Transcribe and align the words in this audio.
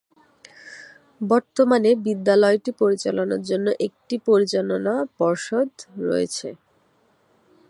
বর্তমানে 1.21 1.89
বিদ্যালয়টি 2.05 2.71
পরিচালনার 2.81 3.41
জন্য 3.49 3.67
একটি 3.87 4.15
পরিচালনা 4.27 4.93
পর্ষদ 5.19 5.69
রয়েছে। 6.03 6.49